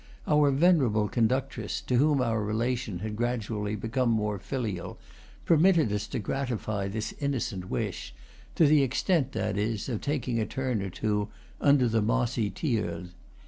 Our 0.27 0.49
venerable 0.49 1.07
conductress, 1.07 1.79
to 1.81 1.97
whom 1.97 2.21
our 2.23 2.43
relation 2.43 2.97
had 3.05 3.15
gradually 3.15 3.75
become 3.75 4.09
more 4.09 4.39
filial, 4.39 4.97
per 5.45 5.57
mitted 5.57 5.91
us 5.93 6.07
to 6.07 6.17
gratify 6.17 6.87
this 6.87 7.13
innocent 7.19 7.69
wish, 7.69 8.11
to 8.55 8.65
the 8.65 8.81
extent, 8.81 9.33
that 9.33 9.59
is, 9.59 9.87
of 9.89 10.01
taking 10.01 10.39
a 10.39 10.45
turn 10.47 10.81
or 10.81 10.89
two 10.89 11.27
under 11.61 11.87
the 11.87 12.01
mossy 12.01 12.49
_tilleuls. 12.49 13.09